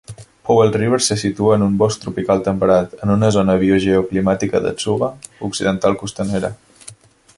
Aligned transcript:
Powell 0.47 0.71
River 0.81 0.99
se 1.07 1.17
situa 1.23 1.57
en 1.57 1.65
un 1.65 1.75
bosc 1.81 2.01
tropical 2.05 2.41
temperat, 2.47 2.95
en 3.07 3.13
una 3.17 3.29
zona 3.37 3.59
biogeoclimàtica 3.67 4.63
de 4.65 4.73
tsuga 4.81 5.11
occidental 5.51 6.01
costanera. 6.05 6.53